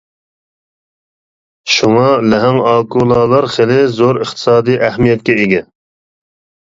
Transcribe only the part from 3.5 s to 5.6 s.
خېلى زور ئىقتىسادىي ئەھمىيەتكە